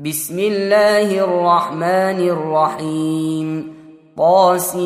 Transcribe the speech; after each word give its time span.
بسم 0.00 0.38
الله 0.38 1.24
الرحمن 1.24 2.28
الرحيم 2.30 3.74
طاسيم 4.16 4.78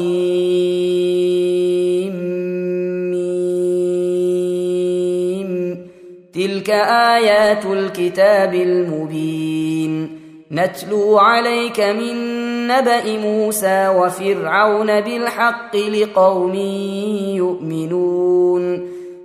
تلك 6.34 6.70
آيات 6.70 7.66
الكتاب 7.66 8.54
المبين 8.54 10.18
نتلو 10.52 11.18
عليك 11.18 11.80
من 11.80 12.16
نبأ 12.68 13.18
موسى 13.18 13.88
وفرعون 13.88 15.00
بالحق 15.00 15.76
لقوم 15.76 16.54
يؤمنون 17.36 18.91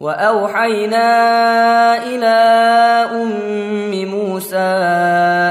وأوحينا 0.00 1.06
إلى 2.06 2.36
أم 3.22 4.04
موسى 4.04 4.56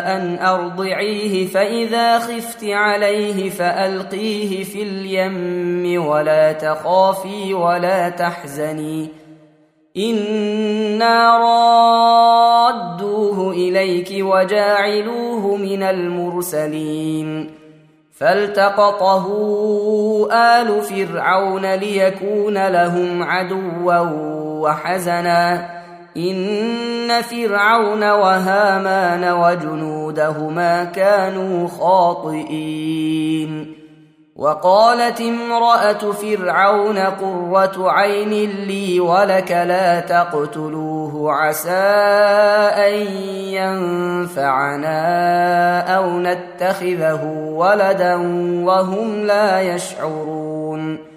أن 0.08 0.40
أرضعيه 0.40 1.48
فإذا 1.48 2.20
خفت 2.20 2.64
عليه 2.64 3.50
فألقيه 3.50 4.64
في 4.64 4.84
اليم 4.84 6.06
ولا 6.06 6.52
تخافي 6.52 7.54
ولا 7.54 8.10
تحزني. 8.10 9.10
إنا 9.98 11.38
رادوه 12.68 13.52
إليك 13.52 14.10
وجاعلوه 14.26 15.58
من 15.58 15.84
المرسلين. 15.84 17.58
فالتقطه 18.20 19.28
آل 20.32 20.82
فرعون 20.82 21.66
ليكون 21.74 22.68
لهم 22.68 23.24
عدوا 23.24 24.37
وحزنا 24.62 25.70
إن 26.18 27.22
فرعون 27.22 28.04
وهامان 28.04 29.32
وجنودهما 29.32 30.84
كانوا 30.84 31.68
خاطئين 31.68 33.08
وقالت 34.38 35.22
امرأة 35.22 36.12
فرعون 36.12 36.98
قرة 36.98 37.92
عين 37.92 38.30
لي 38.50 39.00
ولك 39.00 39.52
لا 39.52 40.00
تقتلوه 40.00 41.34
عسى 41.34 41.72
أن 42.88 42.94
ينفعنا 43.58 45.00
أو 45.96 46.20
نتخذه 46.20 47.24
ولدا 47.54 48.16
وهم 48.66 49.26
لا 49.26 49.62
يشعرون. 49.62 51.17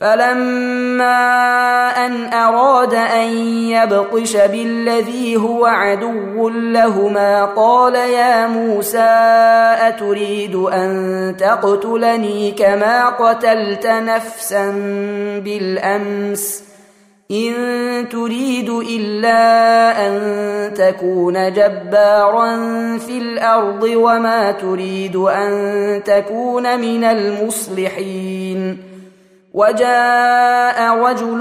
فلما 0.00 1.16
ان 2.06 2.32
اراد 2.32 2.94
ان 2.94 3.28
يبطش 3.48 4.36
بالذي 4.36 5.36
هو 5.36 5.66
عدو 5.66 6.48
لهما 6.48 7.44
قال 7.44 7.94
يا 7.94 8.46
موسى 8.46 9.08
اتريد 9.78 10.54
ان 10.54 11.34
تقتلني 11.38 12.50
كما 12.50 13.08
قتلت 13.08 13.86
نفسا 13.86 14.70
بالامس 15.44 16.64
إن 17.30 18.08
تريد 18.08 18.70
إلا 18.70 19.38
أن 20.06 20.14
تكون 20.74 21.52
جبارا 21.52 22.56
في 22.98 23.18
الأرض 23.18 23.82
وما 23.82 24.52
تريد 24.52 25.16
أن 25.16 26.02
تكون 26.04 26.80
من 26.80 27.04
المصلحين 27.04 28.43
وجاء 29.54 30.98
رجل 30.98 31.38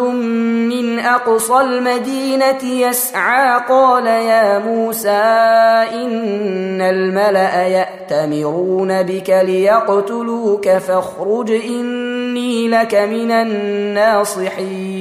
من 0.70 1.00
أقصى 1.00 1.62
المدينة 1.62 2.64
يسعى 2.64 3.62
قال 3.70 4.08
يا 4.08 4.60
موسى 4.60 5.10
إن 5.94 6.82
الملأ 6.82 7.68
يأتمرون 7.68 9.04
بك 9.04 9.30
ليقتلوك 9.30 10.70
فاخرج 10.70 11.52
إني 11.52 12.68
لك 12.68 12.96
من 12.96 13.32
الناصحين 13.32 14.94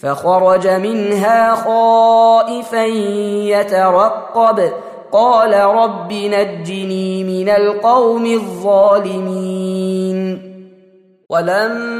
فخرج 0.00 0.68
منها 0.68 1.54
خائفا 1.54 2.84
يترقب 3.54 4.72
قال 5.12 5.54
رب 5.54 6.12
نجني 6.12 7.24
من 7.24 7.48
القوم 7.48 8.26
الظالمين 8.26 9.70
ولما 11.30 11.99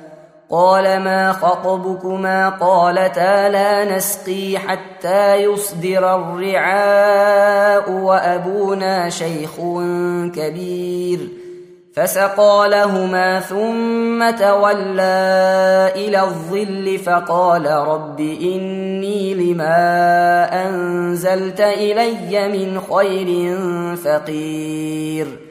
قال 0.51 0.99
ما 0.99 1.31
خطبكما 1.31 2.49
قالتا 2.49 3.49
لا 3.49 3.97
نسقي 3.97 4.57
حتى 4.57 5.35
يصدر 5.35 6.15
الرعاء 6.15 7.91
وأبونا 7.91 9.09
شيخ 9.09 9.55
كبير. 10.35 11.19
فسقى 11.95 12.69
لهما 12.69 13.39
ثم 13.39 14.29
تولى 14.29 15.91
إلى 15.95 16.21
الظل 16.21 16.99
فقال 17.05 17.65
رب 17.65 18.19
إني 18.19 19.33
لما 19.33 20.67
أنزلت 20.67 21.61
إلي 21.61 22.47
من 22.47 22.81
خير 22.81 23.57
فقير. 23.95 25.50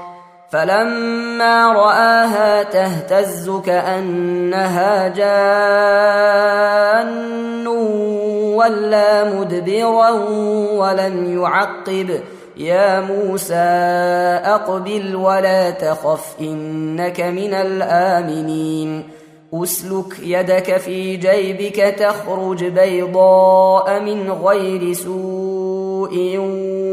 فلما 0.51 1.73
رآها 1.73 2.63
تهتز 2.63 3.49
كأنها 3.65 5.07
جان 5.07 5.51
وَلَّى 8.61 9.31
مُدْبِرًا 9.35 10.09
وَلَمْ 10.77 11.41
يُعَقِّبْ. 11.41 12.19
يَا 12.57 12.99
مُوسَى 12.99 13.55
أَقْبِلْ 14.45 15.15
وَلَا 15.15 15.69
تَخَفْ 15.69 16.35
إِنَّكَ 16.41 17.21
مِنَ 17.21 17.53
الْآمِنِينَ. 17.53 19.03
أسلك 19.53 20.19
يدك 20.23 20.77
في 20.77 21.17
جيبك 21.17 21.75
تخرج 21.75 22.63
بيضاء 22.63 23.99
من 23.99 24.31
غير 24.31 24.93
سوء 24.93 26.37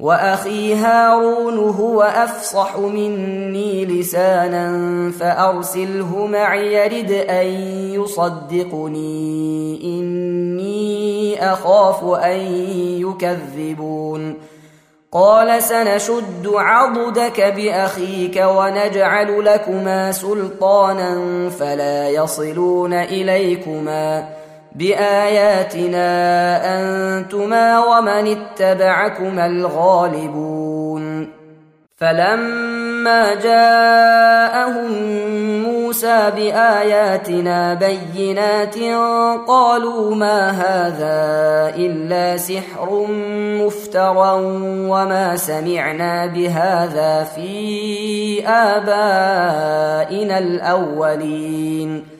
وأخي 0.00 0.74
هارون 0.74 1.58
هو 1.58 2.02
أفصح 2.02 2.78
مني 2.78 3.84
لسانا 3.84 5.12
فأرسله 5.20 6.26
معي 6.26 6.74
يرد 6.74 7.12
أن 7.12 7.46
يصدقني. 8.00 9.80
إني 9.84 11.52
أخاف 11.52 12.04
أن 12.04 12.40
يكذبون. 13.00 14.34
قال 15.12 15.62
سنشد 15.62 16.46
عضدك 16.54 17.40
بأخيك 17.40 18.44
ونجعل 18.56 19.44
لكما 19.44 20.12
سلطانا 20.12 21.50
فلا 21.50 22.08
يصلون 22.08 22.92
إليكما. 22.92 24.39
بآياتنا 24.74 26.08
أنتما 26.78 27.78
ومن 27.84 28.36
اتبعكما 28.36 29.46
الغالبون. 29.46 31.30
فلما 31.96 33.34
جاءهم 33.34 34.90
موسى 35.62 36.30
بآياتنا 36.36 37.74
بينات 37.74 38.76
قالوا 39.48 40.14
ما 40.14 40.50
هذا 40.50 41.18
إلا 41.76 42.36
سحر 42.36 43.06
مفترى 43.60 44.32
وما 44.88 45.36
سمعنا 45.36 46.26
بهذا 46.26 47.24
في 47.24 48.46
آبائنا 48.46 50.38
الأولين. 50.38 52.19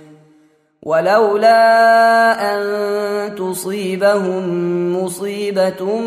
ولولا 0.83 2.55
أن 2.55 3.35
تصيبهم 3.35 4.43
مصيبة 5.03 6.01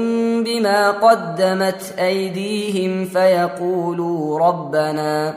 بما 0.45 0.91
قدمت 0.91 1.95
أيديهم 1.99 3.05
فيقولوا 3.05 4.39
ربنا 4.39 5.35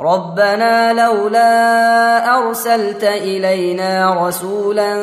ربنا 0.00 0.92
لولا 0.92 2.38
أرسلت 2.38 3.04
إلينا 3.04 4.26
رسولا 4.26 4.94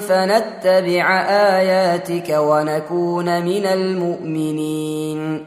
فنتبع 0.00 1.20
آياتك 1.28 2.36
ونكون 2.38 3.44
من 3.44 3.66
المؤمنين. 3.66 5.46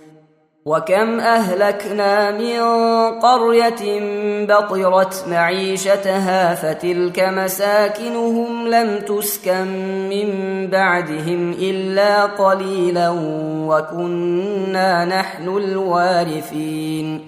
وكم 0.65 1.19
أهلكنا 1.19 2.31
من 2.31 2.59
قرية 3.19 3.99
بطرت 4.45 5.25
معيشتها 5.27 6.55
فتلك 6.55 7.19
مساكنهم 7.19 8.67
لم 8.67 8.99
تسكن 8.99 9.67
من 10.09 10.27
بعدهم 10.67 11.51
إلا 11.51 12.25
قليلا 12.25 13.09
وكنا 13.67 15.05
نحن 15.05 15.57
الوارثين. 15.57 17.27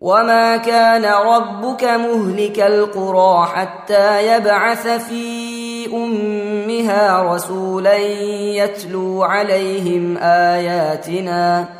وما 0.00 0.56
كان 0.56 1.04
ربك 1.04 1.84
مهلك 1.84 2.60
القرى 2.60 3.46
حتى 3.54 4.36
يبعث 4.36 4.88
في 4.88 5.86
أمها 5.94 7.34
رسولا 7.34 7.96
يتلو 7.96 9.22
عليهم 9.22 10.16
آياتنا. 10.18 11.79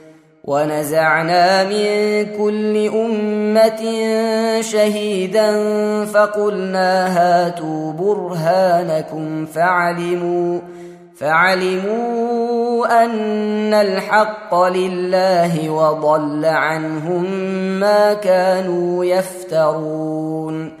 ونزعنا 0.43 1.63
من 1.63 2.25
كل 2.37 2.87
أمة 2.87 3.81
شهيدا 4.61 5.51
فقلنا 6.05 7.17
هاتوا 7.17 7.93
برهانكم 7.93 9.45
فعلموا 9.45 10.59
فعلموا 11.17 13.03
أن 13.03 13.73
الحق 13.73 14.55
لله 14.63 15.69
وضل 15.69 16.45
عنهم 16.45 17.25
ما 17.79 18.13
كانوا 18.13 19.05
يفترون. 19.05 20.80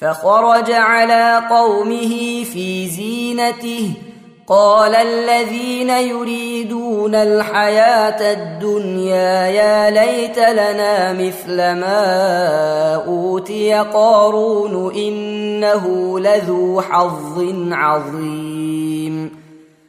فخرج 0.00 0.70
على 0.70 1.42
قومه 1.50 2.44
في 2.44 2.88
زينته. 2.88 3.92
قال 4.46 4.94
الذين 4.94 5.90
يريدون 5.90 7.14
الحياة 7.14 8.32
الدنيا 8.32 9.46
يا 9.46 9.90
ليت 9.90 10.38
لنا 10.38 11.12
مثل 11.12 11.56
ما 11.56 12.94
أوتي 13.06 13.74
قارون 13.74 14.94
إنه 14.94 16.20
لذو 16.20 16.80
حظ 16.80 17.44
عظيم. 17.70 18.47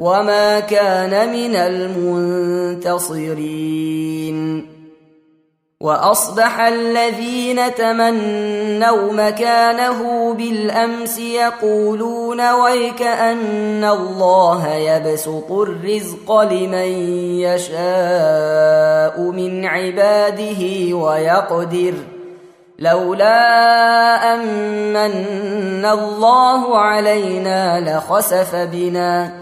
وما 0.00 0.60
كان 0.60 1.32
من 1.32 1.56
المنتصرين 1.56 3.42
واصبح 5.82 6.60
الذين 6.60 7.74
تمنوا 7.74 9.12
مكانه 9.12 10.32
بالامس 10.34 11.18
يقولون 11.18 12.50
ويك 12.50 13.02
ان 13.02 13.84
الله 13.84 14.68
يبسط 14.74 15.52
الرزق 15.52 16.40
لمن 16.40 16.92
يشاء 17.40 19.20
من 19.20 19.66
عباده 19.66 20.94
ويقدر 20.96 21.94
لولا 22.78 24.34
امن 24.34 25.84
الله 25.84 26.78
علينا 26.78 27.80
لخسف 27.80 28.54
بنا 28.56 29.41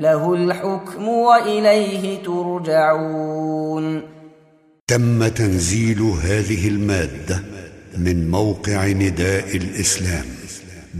له 0.00 0.34
الحكم 0.34 1.08
وإليه 1.08 2.22
ترجعون. 2.22 4.02
تم 4.88 5.28
تنزيل 5.28 6.02
هذه 6.02 6.68
المادة 6.68 7.42
من 7.98 8.30
موقع 8.30 8.86
نداء 8.86 9.56
الإسلام 9.56 10.24